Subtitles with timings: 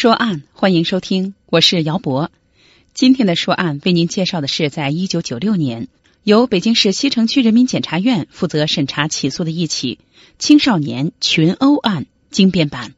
[0.00, 2.30] 说案，欢迎收听，我是姚博。
[2.94, 5.88] 今天的说案为您介绍的是，在一九九六年，
[6.22, 9.98] 由北京市西城区人民检察院负责审查起诉的一起
[10.38, 12.94] 青少年群殴案精编版。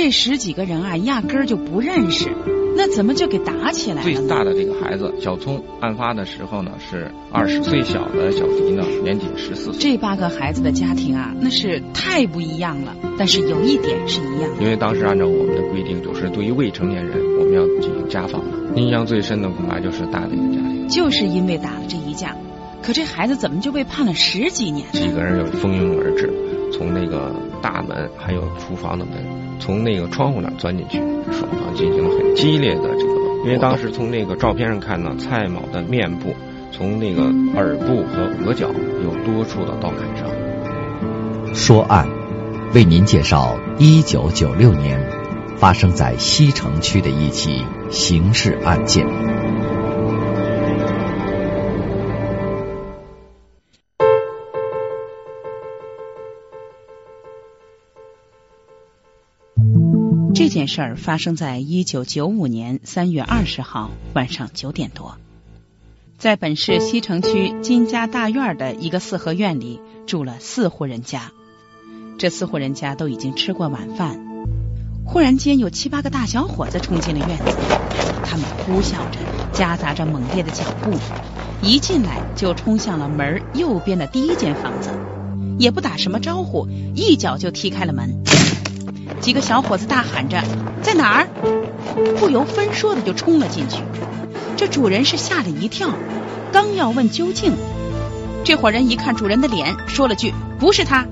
[0.00, 2.30] 这十几个人啊，压根儿就不认识。
[2.76, 4.02] 那怎么就给打起来了？
[4.04, 9.80] 最大的这个孩子小聪，案发的时候呢是二十岁，小的小迪呢年仅十四岁。
[9.80, 12.94] 这八个孩子的家庭啊，那是太不一样了。
[13.18, 18.80] 但是有一点是一样，因为当时按照我们的规定，就是对于未成年人，我们要进行家访的。
[18.80, 22.36] 印象最深的恐怕就是大的一个家庭，就是因为打了这一架，
[22.84, 24.86] 可这孩子怎么就被判了十几年？
[24.92, 26.32] 几个人又蜂拥而至，
[26.72, 29.14] 从那个大门还有厨房的门，
[29.58, 30.98] 从那个窗户那钻进去，
[31.32, 33.18] 双方进行了很激烈的这个。
[33.44, 36.34] 因为当时从那个照片上看呢，蔡某的面部
[36.72, 37.22] 从那个
[37.54, 38.68] 耳部和额角
[39.02, 40.28] 有多处的刀砍伤。
[41.54, 42.08] 说案，
[42.74, 45.08] 为您介绍一九九六年
[45.56, 49.06] 发生在西城区的一起刑事案件。
[60.58, 65.16] 件事儿发生在一九九五年三月二十号晚上九点多，
[66.18, 71.30] 在本市西城区金家大院的一个四合院里住了四户人家。
[72.18, 74.18] 这四户人家都已经吃过晚饭，
[75.06, 77.56] 忽然间有七八个大小伙子冲进了院子，
[78.24, 79.20] 他们呼啸着，
[79.52, 80.90] 夹杂着猛烈的脚步，
[81.62, 84.90] 一进来就冲向了门右边的第一间房子，
[85.56, 88.24] 也不打什么招呼，一脚就踢开了门。
[89.20, 90.42] 几个小伙子大喊着
[90.82, 91.28] ：“在哪儿？”
[92.18, 93.82] 不由分说的就冲了进去。
[94.56, 95.90] 这主人是吓了一跳，
[96.52, 97.52] 刚要问究竟，
[98.44, 101.06] 这伙人一看主人的脸，说了句“不是他”，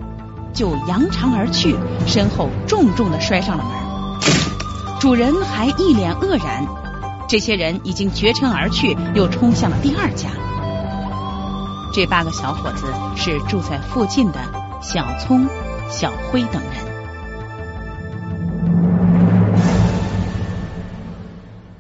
[0.55, 5.01] 就扬长而去，身后重重的摔上了门。
[5.01, 6.67] 主人还一脸愕然。
[7.29, 10.29] 这些人已经绝尘而去，又冲向了第二家。
[11.93, 12.87] 这八个小伙子
[13.17, 14.39] 是住在附近的
[14.81, 15.49] 小聪、
[15.91, 16.76] 小辉等人。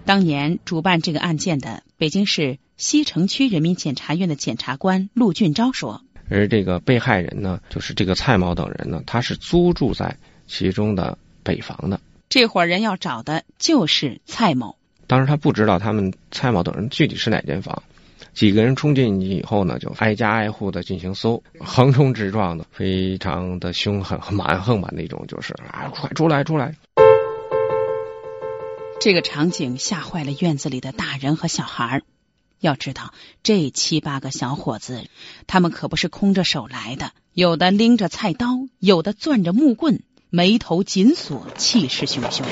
[0.07, 6.01] 当年主办这个案件的北京市西城区人民检察院的检察官陆俊昭说
[6.31, 12.01] ：“而这个被害人呢，就是这个蔡某等人呢，他是租住在其中的北房的。
[12.29, 14.77] 这伙人要找的就是蔡某。
[15.09, 17.83] 当时他不知道他们蔡某等人具体是哪间房，
[18.33, 26.73] 几个人冲进去以后呢，就挨家挨户的进行搜，横冲直撞的，非常的凶狠和蛮横吧那种，就是啊，快出来，出来！”
[28.99, 32.03] 这个场景吓坏了院子里的大人和小孩
[32.61, 33.13] 要知道，
[33.43, 35.05] 这七八个小伙子，
[35.47, 42.43] 他们可不是空着手来的，有的拎着菜刀，有的攥着木棍，眉头紧锁，气势汹汹。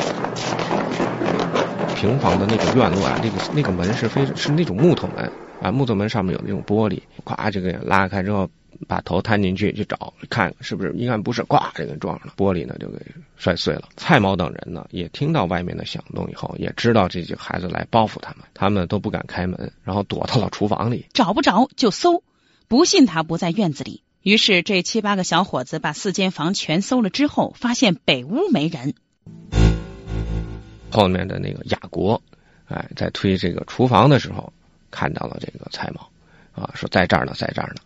[1.96, 5.32] 平房的那个院落啊，那个那个门是非是那种木头门
[5.62, 8.50] 啊，木头门上面有那种玻璃，咵这个拉开之后。
[8.86, 10.92] 把头探进去去找，看是不是？
[10.94, 12.98] 一看不是，呱，这个撞上了，玻璃呢就给
[13.36, 13.88] 摔碎了。
[13.96, 22.22] 蔡某等人呢也听到外面的响动以后，也知道这几个孩子来报复他们，他们都不敢开门，然后躲到了厨房里，找不着就搜，
[22.68, 24.02] 不信他不在院子里。
[24.22, 28.94] 于是这七八个小伙子把四间房全搜了之后，发现北屋没人。
[30.90, 32.22] 后面的那个雅国，
[32.66, 34.52] 哎，在推这个厨房的时候，
[34.90, 36.00] 看到了这个蔡某，
[36.52, 37.82] 啊，说在这儿呢，在这儿呢。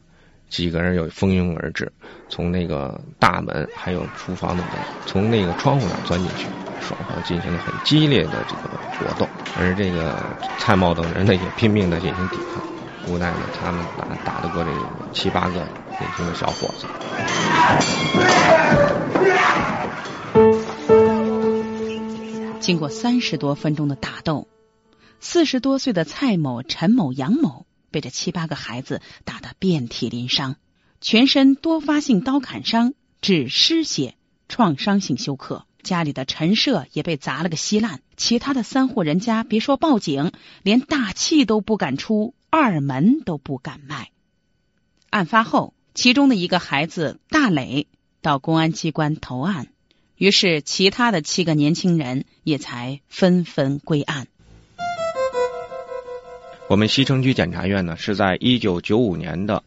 [0.48, 1.92] 几个人又蜂拥而至，
[2.28, 4.72] 从那个大门还有厨房的门，
[5.06, 6.47] 从那个窗户那钻进去，
[6.81, 8.62] 双方进行了很激烈的这个
[8.98, 10.19] 搏斗，而这个
[10.58, 12.62] 蔡某等人呢也拼命的进行抵抗，
[13.12, 14.78] 无奈呢他们打打得过这个
[15.12, 16.87] 七八个年轻的小伙子。
[22.60, 24.48] 经过三十多分钟的打斗，
[25.20, 27.68] 四十多岁的蔡某、陈某、杨某。
[27.98, 30.54] 被这七八个孩子打得遍体鳞伤，
[31.00, 34.14] 全身多发性刀砍伤致失血，
[34.48, 35.66] 创伤性休克。
[35.82, 38.00] 家里的陈设也被砸了个稀烂。
[38.17, 40.31] 其他的三户人家别说报警，
[40.62, 44.12] 连大气都不敢出，二门都不敢迈。
[45.11, 47.88] 案发后，其中的一个孩子大磊
[48.23, 49.73] 到公安机关投案，
[50.14, 54.28] 于是其他的七个年轻人也才纷纷归案。
[56.69, 59.65] 我们西城区检察院呢，是在一九九五年的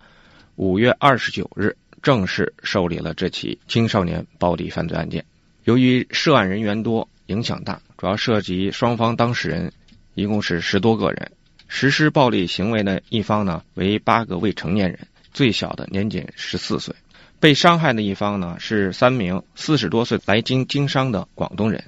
[0.55, 5.25] 五月二十九日正式受理了这起青少年暴力犯罪案件。
[5.63, 9.73] 由于涉案人员多、影响大，主要涉及双方当事人
[10.13, 11.31] 一共是十多个人。
[11.67, 14.99] 实施暴力行为的一方呢为八个未成年人，
[15.33, 16.93] 最小的年仅十四岁。
[17.39, 21.83] 被伤害的一方呢是三名四十多岁来京经商的广东人。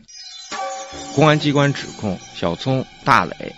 [1.14, 3.54] 公安机关指控小聪、大磊，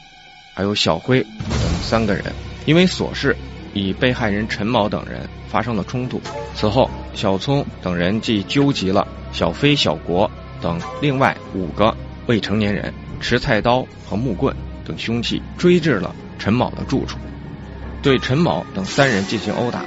[0.55, 2.23] 还有小辉等三个人，
[2.65, 3.35] 因为琐事
[3.73, 6.21] 与被害人陈某等人发生了冲突。
[6.55, 10.31] 此后，小聪等人即纠集了小飞、小国
[10.61, 11.93] 等另外五个
[12.27, 14.55] 未成年人，持菜刀和木棍
[14.85, 17.17] 等凶器，追至了陈某的住处，
[18.01, 19.83] 对陈某等三人进行殴打，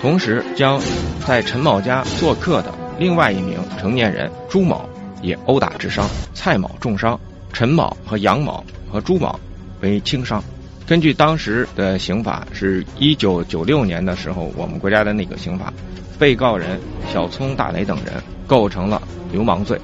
[0.00, 0.80] 同时将
[1.26, 4.88] 在陈某家做客的另外一名成年人朱某。
[5.22, 7.20] 也殴打致伤，蔡某重伤，
[7.52, 9.38] 陈某和杨某和朱某
[9.80, 10.42] 为轻伤。
[10.86, 15.72] 根据当时的刑法，是一九九六年的时候，我们国家的那个刑法，
[16.18, 16.80] 被告人
[17.12, 19.00] 小聪、大雷等人构成了
[19.32, 19.80] 流氓罪。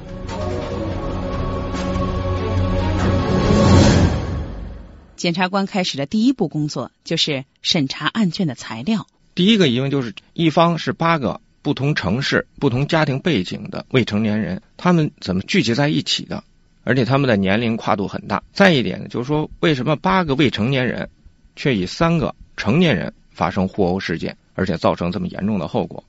[5.15, 9.07] 检察官开始的第一步工作就是审查案卷的材料。
[9.33, 11.41] 第一个疑问就是，一方是八个。
[11.63, 16.41] 不同城市、不同家庭背景的未成年人，他们怎么聚集在一起的？
[16.87, 18.41] 而且他们的年龄跨度很大。
[18.53, 21.09] 再一点呢，就是说，为什么八个未成年人，
[21.57, 26.01] 却以三个成年人发生互殴事件，而且造成这么严重的后果？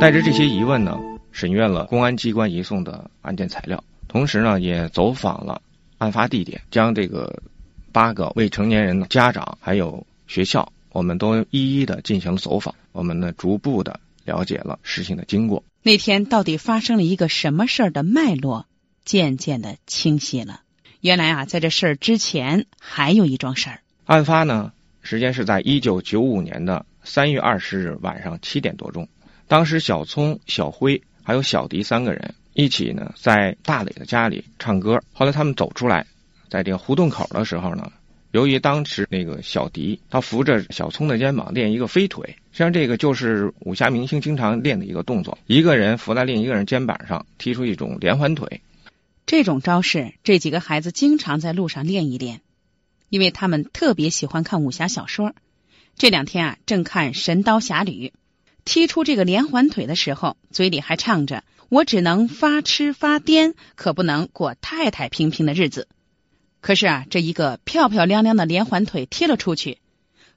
[0.00, 0.98] 带着这些疑问呢，
[1.30, 5.62] 审阅了公安机关移送的案件材料，同时呢，也走访了
[5.98, 7.40] 案发地点，将这个
[7.92, 10.68] 八个未成年人的家长还有学校。
[10.90, 15.62] 我们都一一的进行了走访，我们呢逐步的了解了事情的经过。
[15.82, 18.66] 那天到底发生了一个什么事儿的脉络，
[19.04, 20.60] 渐渐的清晰了。
[21.00, 23.80] 原来啊，在这事儿之前还有一桩事儿。
[24.04, 24.72] 案发呢，
[25.02, 29.08] 时间是在一九九五年的三月二十日晚上七点多钟。
[29.46, 35.00] 当时小聪、小辉还有小迪三个人一起呢，在大磊的家里唱歌。
[35.12, 36.04] 后来他们走出来，
[36.50, 37.90] 在这个胡同口的时候呢。
[38.30, 48.60] 由于当时那个小迪他扶着小聪的肩膀练一个飞腿，实际上这个就是武侠明星经常练的一个动作，一个人扶在另一个人肩膀上踢出一种连环腿。
[49.24, 52.40] 这种招式，这几个孩子经常在路上练一练，
[53.08, 55.34] 因为他们特别喜欢看武侠小说。
[55.96, 58.08] 这两天啊，正看《神刀侠侣》，
[58.64, 65.88] 踢出这个连环腿的时候，嘴里还唱着：“我只能发痴发癫，可不能过太太平平的日子。”
[66.60, 69.78] 可是啊，这一个漂漂亮亮的连环腿踢了出去，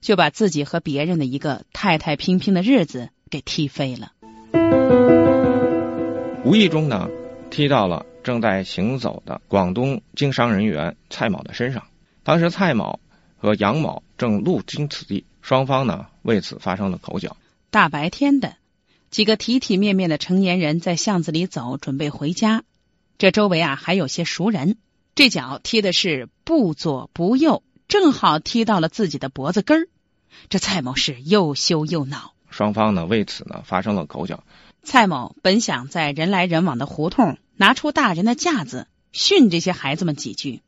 [0.02, 4.12] 就把自己和别人的一个太太平平的日子给踢飞了。
[6.44, 7.10] 无意中呢，
[7.50, 11.84] 踢到了正在行走的广东经商人员蔡某的身上。
[12.24, 13.00] 当时蔡某
[13.38, 17.36] 和杨某正路经此地，双方呢为此发生了口角。
[17.72, 18.56] 大白天的，
[19.10, 22.64] 几个体体面面的成年人在巷子里走，准备回家。
[23.18, 24.78] 这周围啊还有些熟人。
[25.14, 29.88] 这脚踢的是不左不右，正好踢到了自己的脖子根儿。
[30.50, 34.44] 这蔡某是又羞又恼，双方呢为此呢发生了口角。
[34.84, 40.62] 蔡某本想在人来人往的胡同拿出大人的架子训这些孩子们几句，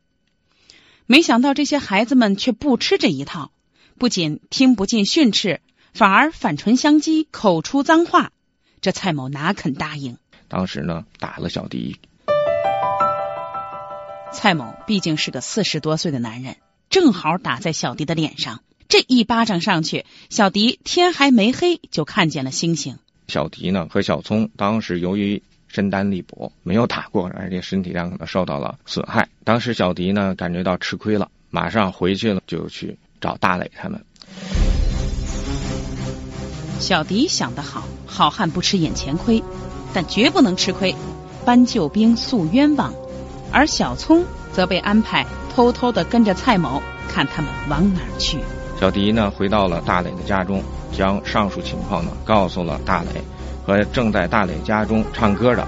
[1.06, 3.52] 没想到这些孩子们却不吃这一套，
[3.98, 5.62] 不仅听不进训斥，
[5.94, 8.32] 反而反唇相讥，口出脏话。
[8.82, 10.18] 这蔡某哪肯答应？
[10.50, 12.00] 当时呢打了小迪。
[14.34, 16.58] 蔡某毕竟是个四十多岁的男人，
[16.90, 18.62] 正好打在小迪的脸上。
[18.90, 22.98] 这一巴掌上去，小迪天还没黑就看见了星星。
[23.28, 29.30] 小迪呢和小聪当时由于身单力薄，没有打过，而且身体上可能受到了损害。
[29.44, 34.04] 当时小迪呢感觉到吃亏了，马上回去了就去找大磊他们。
[36.80, 39.42] 小迪想得好，好汉不吃眼前亏，
[39.94, 40.94] 但绝不能吃亏，
[41.46, 42.94] 搬救兵诉冤枉。
[43.54, 48.40] 而小聪则被安排偷偷的跟着蔡某，看他们往哪儿去。
[48.80, 53.22] 小迪呢，回到了大磊的家中，将上述情况呢告诉了大磊
[53.66, 55.66] 和正在大磊家中唱歌的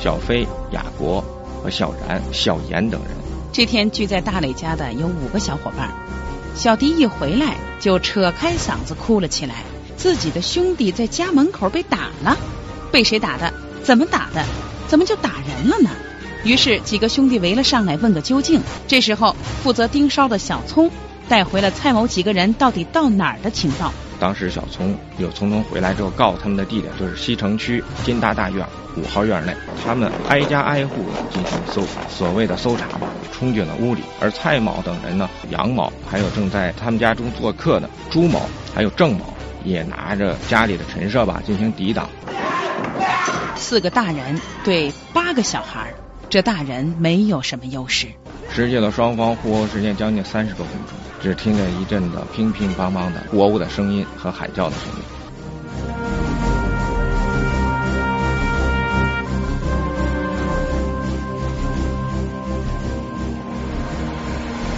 [0.00, 1.22] 小飞、雅国
[1.62, 3.10] 和小然、小严等人。
[3.52, 5.90] 这天聚在大磊家的有五个小伙伴。
[6.54, 9.64] 小迪一回来就扯开嗓子哭了起来，
[9.96, 12.36] 自己的兄弟在家门口被打了，
[12.92, 13.52] 被谁打的？
[13.82, 14.44] 怎么打的？
[14.86, 15.90] 怎么就打人了呢？
[16.44, 18.60] 于是几个兄弟围了上来，问个究竟。
[18.86, 20.90] 这时候，负责盯梢的小聪
[21.28, 23.92] 带回了蔡某几个人到底到哪儿的情报。
[24.20, 28.64] 当时小聪有匆匆回来之后，告诉他们的地点就是西城区金大大院
[28.96, 29.54] 五号院内。
[29.84, 34.02] 他们挨家挨户进行搜，所谓的搜查吧，冲进了屋里。
[34.20, 39.24] 而蔡某等人呢，杨某还有正在他们家中做客的朱某，还有郑某，
[39.64, 42.08] 也拿着家里的陈设吧进行抵挡。
[43.56, 45.94] 四个大人对八个小孩儿。
[46.28, 48.08] 这大人没有什么优势。
[48.50, 55.24] 持续了双方互殴时间将近三十多分钟只听见一阵子乒乒乓乓的互殴的声音和喊叫的声音。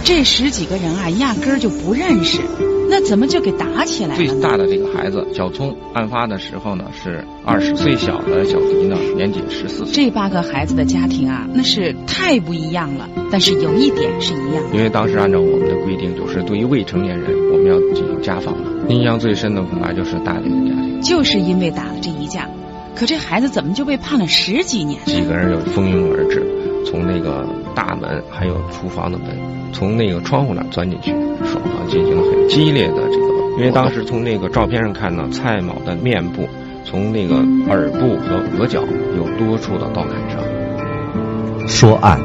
[0.03, 2.76] 这十几个人啊压根儿就不认识。
[2.99, 4.15] 那怎么就给打起来了？
[4.15, 9.93] 最大的这个孩子小聪，案发的时候呢是二十，最小的小迪呢年仅十四岁。
[9.93, 13.07] 这八个孩子的家庭啊，那是太不一样了。
[13.31, 18.91] 但是有一点是一样，因为当时按照我们的规定，就是对于未成年人，我们要进行家访的。
[18.91, 22.49] 印象最深的恐怕就是大磊的家庭，就是因为打了这一架，
[22.95, 24.99] 可这孩子怎么就被判了十几年？
[25.05, 26.43] 几个人就蜂拥而至，
[26.89, 29.37] 从那个大门还有厨房的门，
[29.73, 31.11] 从那个窗户那钻进去，
[31.43, 33.27] 双方进行了很激烈的这个。
[33.57, 36.47] 因为当时从那个照片上看呢，蔡某的面部
[36.85, 37.35] 从那个
[37.69, 38.81] 耳部和额角
[39.17, 41.67] 有多处的刀砍伤。
[41.67, 42.21] 说案，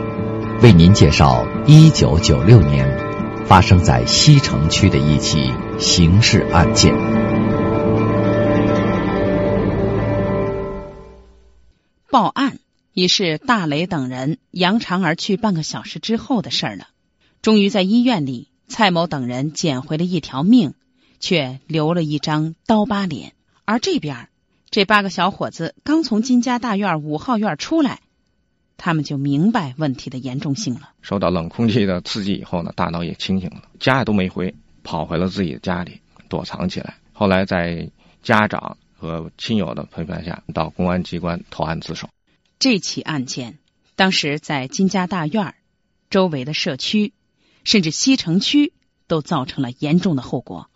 [0.62, 2.87] 为您介绍一九九六年
[3.45, 6.95] 发生在西城区的一起刑事案件。
[12.11, 12.52] 报案
[12.95, 16.89] 已是大雷等人扬长而去半个小时之后的事儿了。
[17.41, 20.75] 终于在医院里，蔡某等人捡回了一条命，
[21.19, 23.33] 却留了一张刀疤脸。
[23.65, 24.29] 而这边，
[24.71, 28.01] 这八个小伙子刚从金家大院五号院出来，
[28.77, 30.91] 他们就明白问题的严重性了。
[31.01, 36.97] 受到冷空气的刺激以后呢，大脑也清醒了，家也都没回，跑回了自己的家里躲藏起来。
[37.13, 37.91] 后来在
[38.23, 42.09] 家长和亲友的陪伴下，到公安机关投案自首。
[42.62, 43.59] 这起案件
[43.97, 45.57] 当时在金家大院
[46.11, 47.12] 周围的社区，
[47.64, 48.73] 甚至西城区
[49.09, 50.71] 都造成了严重的后果。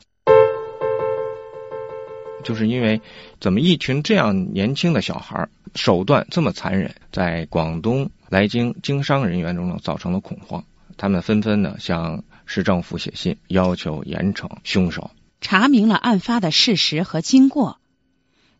[2.43, 3.01] 就是因为
[3.41, 10.65] 怎么一群这样年轻的小孩手段这么残忍，在广东来京经商人员中呢造成了恐慌，
[10.97, 15.13] 他们纷纷呢向市政府写信，要求严惩凶手。
[15.41, 17.79] 查明了案发的事实和经过，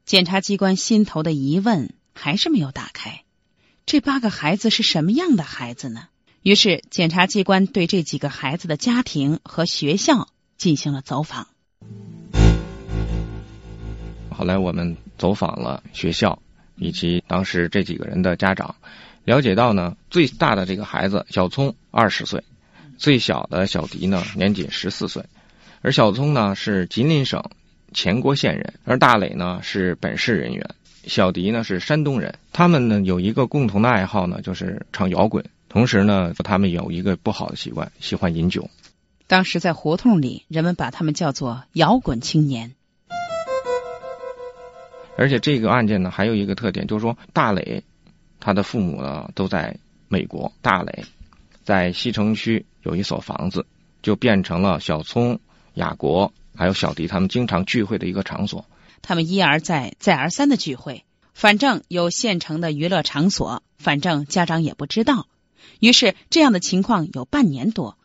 [0.05, 3.23] 检察机关心头的疑问还是没有打开。
[3.85, 6.09] 这八个孩子是什么样的孩子呢？
[6.43, 11.49] 于是，检察机关对这几个孩子的家庭和学校进行了走访。
[14.31, 16.41] 后来我们走访了学校，
[16.77, 18.77] 以及当时这几个人的家长，
[19.25, 22.45] 了解到呢，最大的这个孩子小聪二十岁，
[22.97, 25.25] 最小的小迪呢年仅十四岁，
[25.81, 27.43] 而小聪呢是吉林省
[27.93, 30.75] 前郭县人，而大磊呢是本市人员，
[31.07, 32.35] 小迪呢是山东人。
[32.53, 38.69] 他们呢有一个共同的爱好呢，就是唱摇滚，同时呢他们有一个不好的习惯，喜欢饮酒。
[39.27, 42.75] 当时在胡同里，人们把他们叫做“摇滚青年”。
[45.19, 47.83] 而且这个案件呢，还有一个特点，就是说大磊
[48.39, 49.75] 他的父母呢都在
[50.09, 51.05] 美国，大磊
[51.65, 53.65] 在西城区有一所房子，
[54.03, 55.39] 就变成了小聪、
[55.75, 58.65] 雅国还有小迪他们经常聚会的一个场所。
[59.09, 65.29] 他们一而再、再而三的聚会，反正有现成的娱乐场所，反正家长也不知道。
[65.79, 67.97] 于是这样的情况有半年多。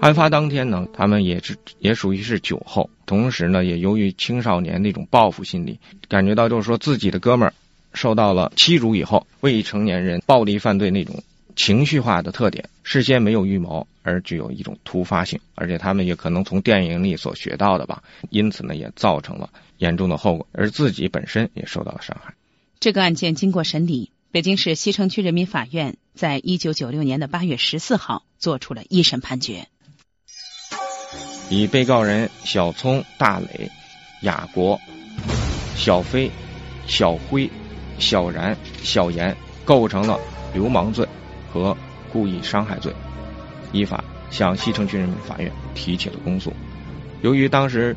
[0.00, 5.78] 案发当天呢，他们也是也属于是酒后，同时呢，也由于青少年那种报复心理，
[6.08, 7.54] 感觉到就是说自己的哥们儿
[7.92, 11.22] 受到了欺辱以后，未成年人暴力犯罪那种
[11.54, 22.34] 情绪化的特点，事先没有预谋而具有一种突发性，而且他们也可能从电影里所学到的吧，因此呢，也造成了严重的后果，而自己本身也受到了伤害。
[22.78, 29.66] 这个案件经过审理，北京市西城区人民法院在一九九六年的八月十四号作出了一审判决。
[31.50, 33.70] 以被告人小聪、大磊、
[34.22, 34.78] 雅国、
[35.74, 36.30] 小飞、
[36.86, 37.50] 小辉、
[37.98, 40.20] 小然、小严构成了
[40.54, 41.08] 流氓罪
[41.52, 41.76] 和
[42.12, 42.92] 故意伤害罪，
[43.72, 46.52] 依法向西城区人民法院提起了公诉。
[47.22, 47.96] 由于当时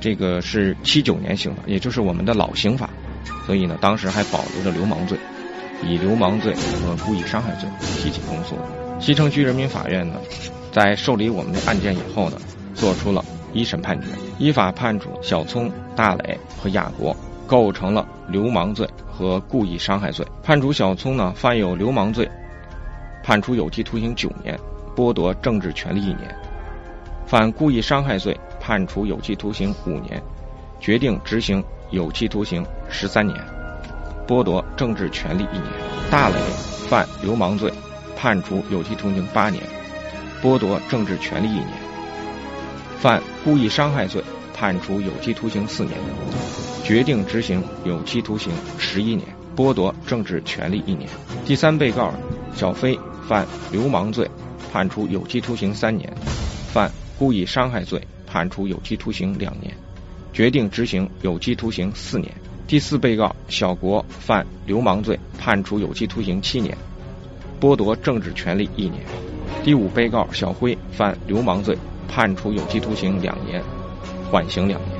[0.00, 2.90] 这个是七九年刑法，也就是我们的老刑法，
[3.46, 5.18] 所以呢，当时还保留着流氓罪，
[5.84, 8.56] 以流氓罪和故意伤害罪提起公诉。
[9.00, 10.16] 西城区人民法院呢，
[10.70, 12.36] 在受理我们的案件以后呢。
[12.72, 14.06] 做出了一审判决，
[14.38, 17.14] 依法判处小聪、大磊和亚国
[17.46, 20.24] 构成了流氓罪和故意伤害罪。
[20.42, 22.26] 判处小聪呢犯有流氓罪，
[23.22, 24.58] 判处有期徒刑九年，
[24.96, 26.28] 剥夺政治权利一年；
[27.26, 30.22] 犯故意伤害罪，判处有期徒刑五年，
[30.80, 33.38] 决定执行有期徒刑十三年，
[34.26, 35.64] 剥夺政治权利一年。
[36.10, 36.36] 大磊
[36.88, 37.72] 犯流氓罪，
[38.16, 39.62] 判处有期徒刑八年，
[40.42, 41.68] 剥夺政治权利一年。
[42.98, 45.96] 犯故意伤害罪，判处有期徒刑四年，
[46.82, 51.08] 决定执行有期徒刑十一年，剥夺政治权利一年。
[51.46, 52.12] 第三被告
[52.54, 54.28] 小飞犯流氓罪，
[54.72, 56.12] 判处有期徒刑三年，
[56.72, 59.74] 犯故意伤害罪，判处有期徒刑两年，
[60.32, 62.32] 决定执行有期徒刑四年。
[62.68, 66.78] 第四被告小国犯流氓罪，判处有期徒刑七年，
[67.60, 69.02] 剥夺政治权利一年。
[69.64, 71.76] 第五被告小辉犯流氓罪，
[72.08, 73.60] 判处有期徒刑两年，
[74.30, 74.92] 缓刑两年。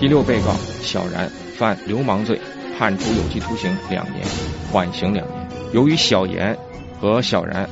[0.00, 2.40] 第六被告小然犯流氓罪，
[2.78, 4.26] 判处有期徒刑两年，
[4.72, 5.48] 缓刑两年。
[5.74, 6.58] 由于小严
[7.02, 7.68] 和小然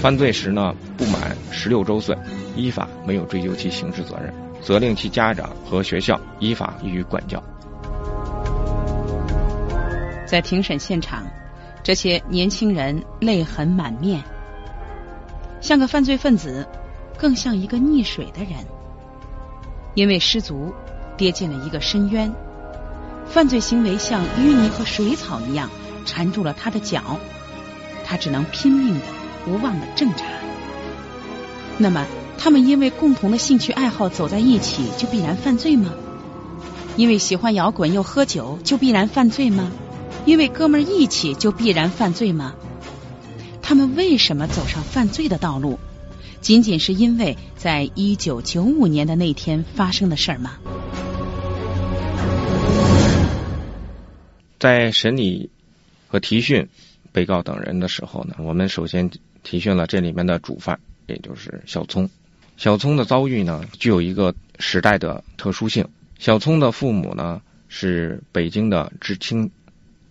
[0.00, 2.18] 犯罪时呢不满十六周岁，
[2.56, 7.40] 依法没有追究其刑事责任，责令其家长和学校依法予以管教。
[10.26, 11.24] 在庭审现场，
[11.84, 14.20] 这些年轻人泪痕满面，
[15.60, 16.66] 像个犯罪分子，
[17.16, 18.66] 更像一个溺水的人，
[19.94, 20.74] 因为失足
[21.16, 22.34] 跌进了一个深渊。
[23.26, 25.70] 犯罪行为像淤泥和水草一样
[26.04, 27.16] 缠住了他的脚，
[28.12, 29.00] 他只能拼命的、
[29.46, 30.26] 无望的挣扎。
[31.78, 35.94] 那么，他们因为共同的兴趣爱好走在一起，就必然犯罪吗？
[36.98, 39.72] 因为喜欢摇滚又喝酒，就必然犯罪吗？
[40.26, 42.52] 因为哥们儿义气就必然犯罪吗？
[43.62, 45.78] 他们为什么走上犯罪的道路？
[46.42, 50.58] 仅仅是因为在一九九五年的那天发生的事儿吗？
[54.58, 55.48] 在审理
[56.08, 56.68] 和提讯
[57.12, 59.10] 被告等人的时候呢，我们首先
[59.42, 62.08] 提讯了这里面的主犯，也就是小聪。
[62.56, 65.86] 小聪的遭遇呢，具有一个时代的特殊性。
[66.18, 69.50] 小聪的父母呢，是北京的知青。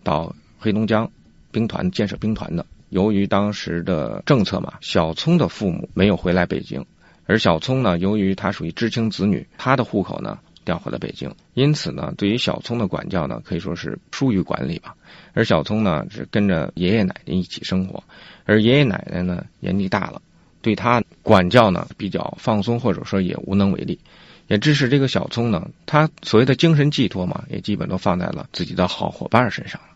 [0.04, 1.12] 到黑龙江
[1.52, 6.84] 兵团建设兵团的，由于当时的政策嘛，小聪的父母没有回来北京，
[7.28, 14.96] 而小聪呢，由于他属于知青子女，他的户口呢调回了北京，因此呢，对于小聪的管教呢，可以说是疏于管理吧。
[15.34, 18.04] 而小聪呢，是跟着爷爷奶奶一起生活，
[18.46, 20.22] 而爷爷奶奶呢年纪大了，
[20.62, 24.00] 对他管教呢比较放松，或者说也无能为力。
[24.48, 29.88] 也致使这个小聪呢，他所谓的精神寄托嘛，也基本都放在了自己的好伙伴身上了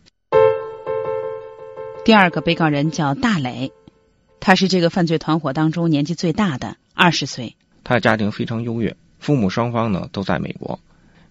[2.05, 3.72] 第二个被告人叫大磊，
[4.39, 7.55] 他是这个犯罪团伙当中年纪最大的，二十岁。
[7.83, 10.79] 他的家庭非常优越，父母双方呢都在美国，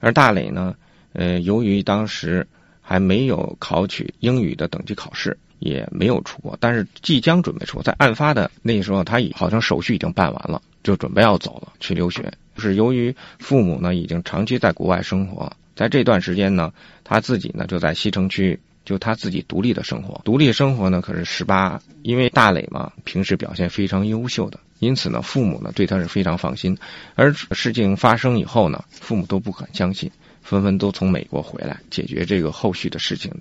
[0.01, 0.75] 而大磊呢，
[1.13, 2.45] 呃，由于当时
[2.81, 7.85] 还没有考取英语的等级考试，也没有出国，但是即将准备出国。
[7.85, 12.33] 在案发的那时候，他已好像手续已经办完了，就准备要走了去留学。
[12.57, 16.73] 是由于父母呢已经长期在国外生活，在这段时间呢，
[17.05, 18.59] 他自己呢就在西城区。
[18.85, 21.81] 就他自己独立的生活，独立生活呢，可是十八。
[22.03, 26.77] 因为大磊嘛，平时表现非常优秀的，因此呢，父母呢对他是非常放心。
[27.15, 30.11] 而事情发生以后呢，父母都不敢相信，
[30.43, 33.33] 纷纷都从美国回来解决这个后续的事情。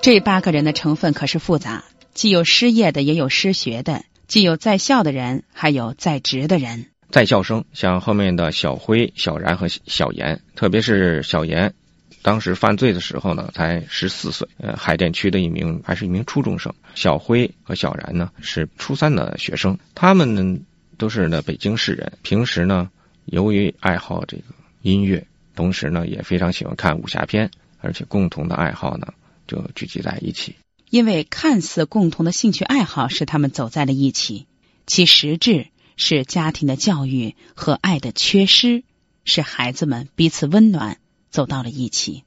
[0.00, 6.86] 这八个人的成分可是复杂，既有失业的，也有失学的，既有在校的人，还有在职的人。
[7.10, 11.74] 在校生，像后面的小辉、小然和小严，特别是小严。
[12.22, 14.48] 当时犯罪的时候呢，才十四岁。
[14.58, 16.74] 呃，海淀区的一名还是一名初中生。
[16.94, 19.78] 小辉和小然呢是初三的学生。
[19.94, 20.60] 他们呢
[20.96, 22.12] 都是呢北京市人。
[22.22, 22.90] 平时呢，
[23.24, 24.44] 由于爱好这个
[24.82, 27.50] 音乐，同时呢也非常喜欢看武侠片，
[27.80, 29.14] 而且共同的爱好呢
[29.46, 30.56] 就聚集在一起。
[30.90, 34.46] 因为看似共同的兴趣爱好使他们走在了一起，
[34.86, 38.82] 其实质是家庭的教育和爱的缺失，
[39.24, 40.98] 使孩子们彼此温暖。
[41.30, 42.24] 走到了一起。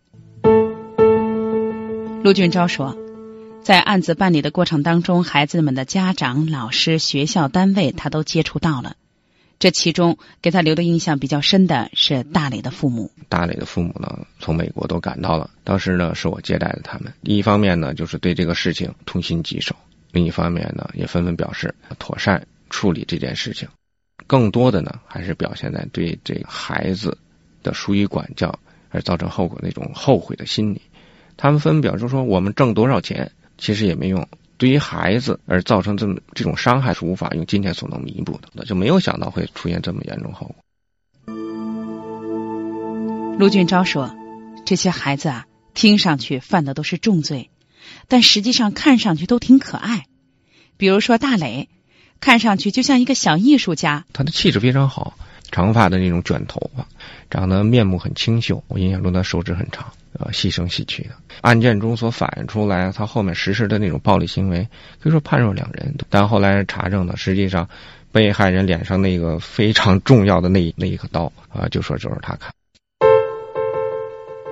[2.24, 2.98] 陆俊昭说，
[3.64, 8.96] 在案子办理的过程当中，孩子们的家长、老师、学校、单位，他都接触到了。
[9.58, 13.12] 这其中给他留的印象比较深的是大磊的父母。
[13.30, 17.14] 大磊的父母呢，从美国都赶到了，当时呢是我接待的他们。
[17.22, 19.76] 一方面呢，就是对这个事情痛心疾首；
[20.12, 23.68] 另一方面呢，也纷纷表示妥善处理这件事情。
[24.26, 27.18] 更多的呢，还是表现在对这个孩子
[27.62, 28.60] 的疏于管教。
[28.92, 30.82] 而造成后果那种后悔的心理，
[31.38, 34.28] 他们分表示说：“我们挣多少钱，其实也没用。
[34.58, 38.50] 对于孩子而造成这么这种伤害，是无法用金钱所能弥补的。
[38.54, 40.56] 那就没有想到会出现这么严重后果。”
[43.40, 44.14] 卢俊昭说
[44.66, 47.50] ：“这些孩子啊，听上去犯的都是重罪，
[48.08, 50.06] 但实际上看上去都挺可爱。
[50.78, 51.70] 比如说大磊，
[52.20, 55.18] 看上去就像一个小艺术家，他的气质非常好。”
[55.52, 56.88] 长发的那种卷头发，
[57.30, 58.64] 长得面目很清秀。
[58.68, 61.10] 我印象中他手指很长，呃，细声细气的。
[61.42, 64.68] 案件中所反映出来，他后面实施的那种暴力行为，
[65.00, 65.96] 可以说判若两人。
[66.10, 67.70] 但后来查证呢，实际上
[68.12, 72.54] 被害人脸上那个非常重要的那 那一个刀啊，就说就是他砍。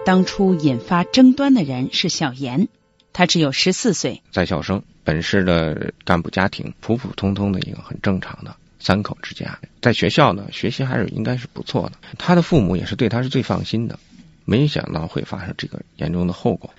[0.05, 2.67] 当初引发争端的人是小严，
[3.13, 8.55] 他只有十四岁，在校生，本市的干部家庭，普普通通的一个很正常的。
[8.79, 11.93] 三口之家，在学校呢，学习还是应该是不错的。
[12.17, 13.99] 他的父母也是对他是最放心的，
[14.45, 16.69] 没想到会发生这个严重的后果。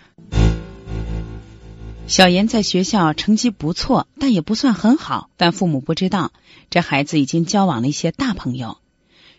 [2.07, 5.31] 小严在学校成绩不错，但也不算很好。
[5.37, 6.33] 但父母不知道，
[6.69, 8.79] 这孩子已经交往了一些大朋友。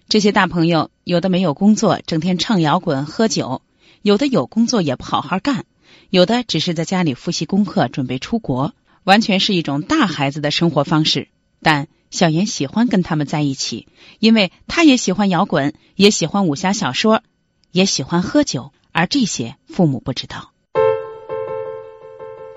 [0.07, 3.61] 这些大朋友有的没有工作，整天唱摇滚、喝酒；
[4.01, 5.63] 有的有工作也不好好干；
[6.09, 11.27] 有的只是在家里复习功课，准备出国，完全是一种大孩子的生活方式。
[11.61, 13.87] 但小妍喜欢跟他们在一起，
[14.19, 17.23] 因为他也喜欢摇滚，也喜欢武侠小说，
[17.71, 20.51] 也喜欢喝酒，而这些父母不知道。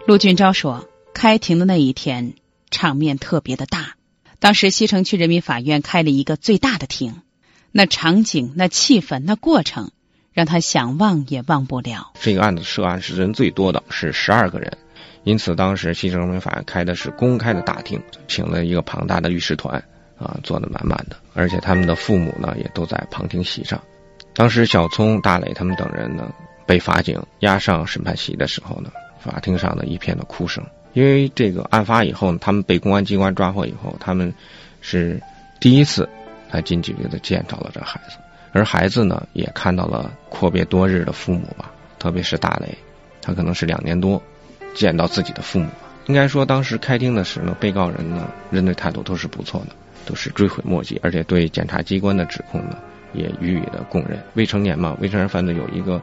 [0.06, 2.34] 陆俊昭说：“开庭的那一天，
[2.70, 3.94] 场面特别的大。
[4.38, 7.22] 当时西城区人民法院开了一个最大的庭，
[7.72, 9.92] 那场景、那气氛、那过程，
[10.32, 12.12] 让他想忘也忘不了。
[12.20, 14.76] 这个案子涉案是人最多的，是十二个人，
[15.22, 19.82] 因此当时西城人民法院开的是公开的大庭，请了一个庞大的律师团，
[20.18, 23.80] 啊，坐的满满的，而且他们的父母呢，也都在旁听席上。
[24.34, 26.32] 当时小聪、大磊他们等人呢，
[26.66, 28.90] 被法警押上审判席的时候呢。”
[29.24, 30.62] 法庭上的一片的哭声，
[30.92, 34.34] 因为这个案发以后呢，他们被公安机关抓获以后，他们
[34.82, 35.18] 是
[35.58, 36.06] 第一次
[36.52, 38.18] 在近距离的见到了这孩子，
[38.52, 42.76] 而孩子呢，也看到了阔别多日的父母吧，特别是大雷，
[43.22, 44.22] 他可能是两年多
[44.74, 45.68] 见到自己的父母。
[46.06, 49.68] 应该说，当时开庭的时候，被告人呢，认罪态度都是不错的，
[50.04, 52.76] 都是追悔莫及，而且对检察机关的指控呢，
[53.14, 54.22] 也予以了供认。
[54.34, 56.02] 未成年嘛，未成年人犯罪有一个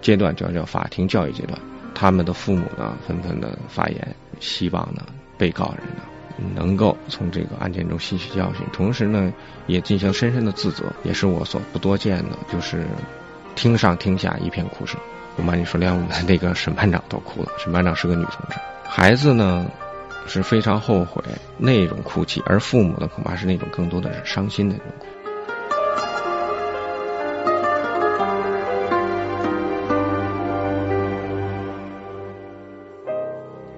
[0.00, 1.58] 阶段叫叫法庭教育阶段。
[1.94, 5.04] 他们的父母呢，纷纷的发言，希望呢，
[5.36, 6.02] 被告人呢，
[6.54, 9.30] 能够从这个案件中吸取教训，同时呢，
[9.66, 12.86] 也进行深深的自责，也是我所不多见的，就是
[13.54, 14.98] 庭上庭下一片哭声。
[15.36, 17.48] 不瞒你说，连我们那个审判长都哭了。
[17.58, 19.66] 审判长是个女同志，孩子呢
[20.26, 21.22] 是非常后悔
[21.56, 25.06] 那种哭泣，而父母呢，恐怕是那种更多的是伤心的那种哭。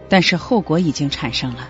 [0.08, 1.68] 但是后果已经产生了，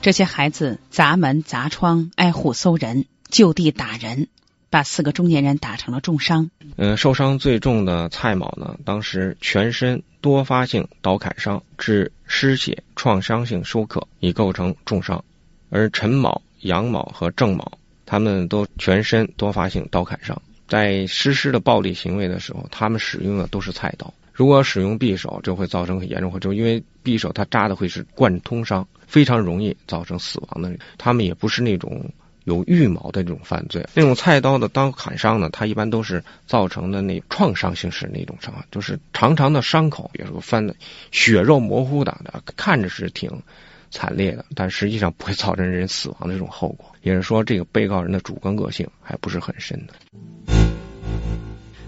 [0.00, 4.28] 这些孩子砸门砸窗，挨户搜人，就地打人，
[4.74, 6.50] 把四个中年人打成了重伤。
[6.74, 15.22] 嗯，受伤最重的蔡某呢，当时全身多发性刀砍伤致失血创伤性休克，已构成重伤；
[15.70, 24.12] 而陈某、杨某和郑某，他们都全身多发性刀砍伤，在实施的暴力行为的时候，他们使用的都是菜刀。
[24.32, 30.76] 如果使用匕首，就会造成很严重后，就因为匕首它扎的会是贯通伤，非常容易造成死亡的。
[30.98, 32.10] 他们也不是那种
[32.44, 33.86] 有预谋的这种犯罪。
[33.94, 40.74] 那种菜刀的刀砍伤呢，它一般都是造成的那创伤性是那种伤，就是长长的伤口，比如说翻的
[41.10, 42.16] 血肉模糊的，
[42.56, 43.42] 看着是挺
[43.90, 46.94] 惨烈的，但实际上不会造成人死亡的这种后果。
[47.02, 50.54] 也是说，这个被告人的主观恶性还不是很深的。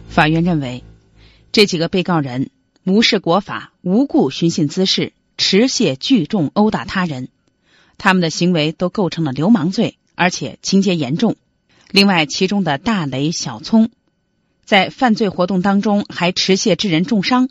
[0.09, 0.83] 法院认为。
[1.53, 2.51] 这几个被告人
[2.85, 7.29] 无视国法，无故寻衅滋事，持械聚众殴打他人，
[7.97, 11.37] 他们的行为都构成了流氓罪，而且情节严重。
[11.93, 13.91] 另外，其中的大雷、小聪，
[14.65, 17.49] 在犯罪活动当中还持械致人重伤，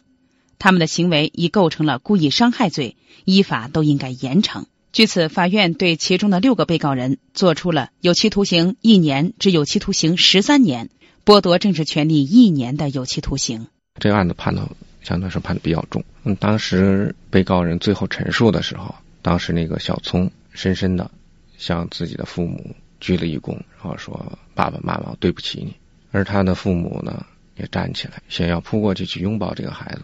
[0.60, 4.66] 他们的行为已构成了故意伤害罪，依法都应该严惩。
[4.92, 10.90] 据此，法院对其中的六个被告人作出了有期徒刑一年至有期徒刑十三年，
[11.26, 13.68] 剥夺政治权利一年的有期徒刑。
[14.00, 14.68] 这个案子判的
[15.02, 16.04] 相对来说判的比较重。
[16.24, 21.12] 嗯，当时被告人最后陈述的时候，当时那个小聪深深的
[21.58, 25.76] 向自己的父母鞠了一躬，然后说：“爸爸妈妈，对不起你。”
[26.12, 30.04] 而他的父母呢，也站起来想要扑过去去拥抱这个孩子，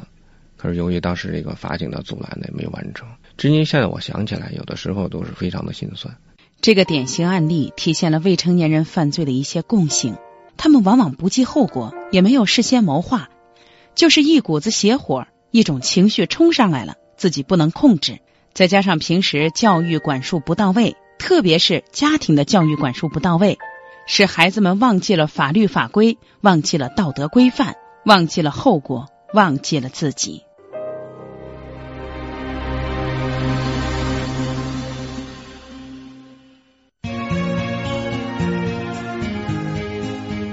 [0.57, 3.07] 可是由于当时这个法警的阻拦呢，没完成。
[3.37, 6.17] 至今现在我想起来，有的时候都是非常的心酸。
[6.59, 10.17] 这个典型案例体现了未成年人犯罪的一些共性，
[10.57, 13.29] 他们往往不计后果，也没有事先谋划。
[13.95, 18.19] 就是一股子邪火，一种情绪冲上来了，自己不能控制，
[18.53, 23.59] 再加上平时教育管束不到位，特别是家庭的教育管束不到位，
[24.07, 30.41] 使孩子们忘记了法律法规，忘记了道德规范，忘记了后果，忘记了自己。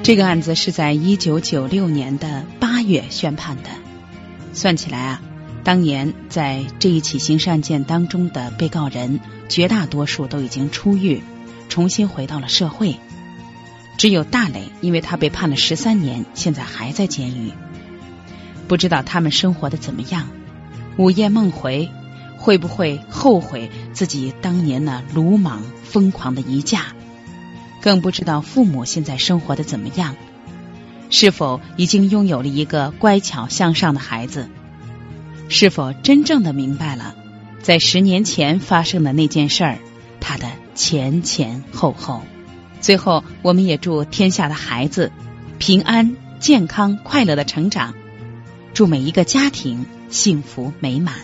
[0.03, 3.71] 这个案子是在一九九六年的八月宣判的。
[4.53, 5.23] 算起来啊，
[5.69, 11.23] 当年在这一起刑事案件当中的被告人，绝大多数都已经出狱，
[11.69, 12.97] 重新回到了社会。
[13.99, 17.53] 只有大磊，因为他被判了十三年，现在还在监狱。
[18.67, 20.31] 不知道他们生活的怎么样？
[20.97, 21.91] 午夜梦回，
[22.39, 26.95] 会不会后悔自己当年那鲁莽疯狂的一架？
[27.83, 30.17] 更不知道父母现在生活的怎么样，
[31.11, 34.49] 是否已经拥有了一个乖巧向上的孩子？
[35.49, 37.15] 是否真正的明白了
[37.63, 39.79] 在十年前发生的那件事儿，
[40.21, 42.23] 它的前前后后。
[42.81, 45.11] 最后，我们也祝天下的孩子
[45.59, 47.95] 平安、健康、快乐的成长，
[48.73, 51.17] 祝每一个家庭幸福美满。